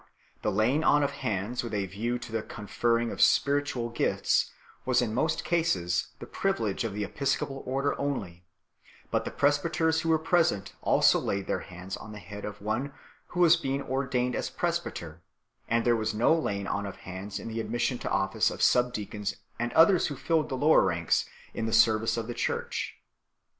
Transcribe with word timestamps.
The 0.41 0.51
laying 0.51 0.83
on 0.83 1.03
of 1.03 1.11
hands 1.11 1.61
with 1.63 1.75
a 1.75 1.85
view 1.85 2.17
to 2.17 2.31
the 2.31 2.41
conferring 2.41 3.11
of 3.11 3.21
spiritual 3.21 3.89
gifts 3.91 4.49
was 4.83 4.99
in 4.99 5.13
most 5.13 5.43
cases 5.43 6.07
the 6.17 6.25
privilege 6.25 6.83
of 6.83 6.95
the 6.95 7.03
episcopal 7.03 7.61
order 7.67 7.93
only, 7.99 8.43
but 9.11 9.25
the 9.25 9.29
presbyters 9.29 10.01
who 10.01 10.09
were 10.09 10.17
present 10.17 10.73
also 10.81 11.19
laid 11.19 11.45
their 11.45 11.59
hands 11.59 11.95
on 11.97 12.13
the 12.13 12.17
head 12.17 12.45
of 12.45 12.63
one 12.63 12.93
who 13.27 13.41
was 13.41 13.55
being 13.57 13.83
ordained 13.83 14.33
presbyter, 14.57 15.21
and 15.67 15.85
there 15.85 15.95
was 15.95 16.15
no 16.15 16.33
laying 16.33 16.65
on 16.65 16.87
of 16.87 16.95
hands 17.05 17.37
in 17.37 17.47
the 17.47 17.59
admission 17.61 17.99
to 17.99 18.09
office 18.09 18.49
of 18.49 18.63
subdeacons 18.63 19.35
and 19.59 19.71
others 19.73 20.07
who 20.07 20.15
filled 20.15 20.49
the 20.49 20.57
lower 20.57 20.81
ranks 20.81 21.29
in 21.53 21.67
the 21.67 21.71
service 21.73 22.17
of 22.17 22.25
the 22.25 22.33
Church 22.33 22.95
4 22.97 23.01